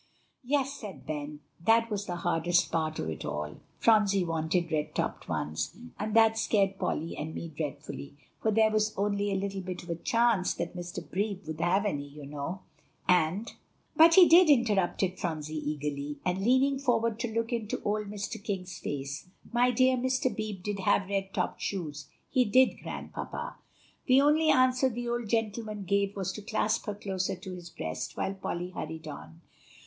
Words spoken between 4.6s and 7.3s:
red topped ones, and that scared Polly